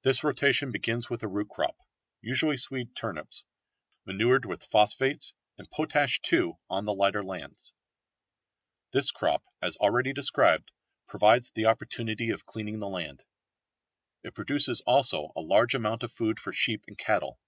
[0.00, 1.76] This rotation begins with a root crop,
[2.22, 3.44] usually Swede turnips,
[4.06, 7.74] manured with phosphates, and potash too on the lighter lands.
[8.92, 10.70] This crop, as already described,
[11.06, 13.24] provides the opportunity of cleaning the land.
[14.22, 17.38] It produces also a large amount of food for sheep and cattle.